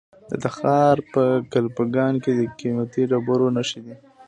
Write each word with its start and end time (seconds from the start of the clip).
د 0.29 0.31
تخار 0.43 0.97
په 1.13 1.23
کلفګان 1.51 2.13
کې 2.23 2.31
د 2.39 2.41
قیمتي 2.59 3.03
ډبرو 3.11 3.47
نښې 3.55 3.79
دي. 3.85 3.95